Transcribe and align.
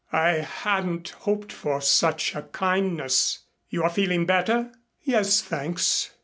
"I 0.11 0.39
hadn't 0.39 1.09
hoped 1.09 1.51
for 1.53 1.79
such 1.79 2.33
a 2.33 2.41
kindness. 2.41 3.45
You 3.69 3.83
are 3.83 3.89
feeling 3.91 4.25
better?" 4.25 4.71
"Yes, 5.03 5.43
thanks. 5.43 6.09